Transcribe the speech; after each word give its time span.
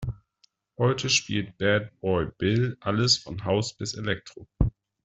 Heute 0.79 1.11
spielt 1.11 1.59
Bad 1.59 1.91
Boy 1.99 2.29
Bill 2.39 2.75
alles 2.79 3.19
von 3.19 3.43
House 3.45 3.77
bis 3.77 3.93
Elektro. 3.93 4.47